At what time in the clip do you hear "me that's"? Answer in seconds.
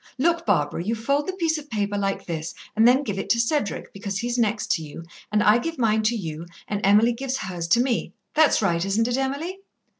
7.79-8.63